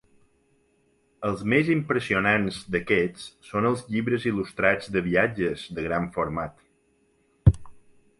[1.27, 7.61] Els més impressionants d'aquests són els llibres il·lustrats de viatges de gran format.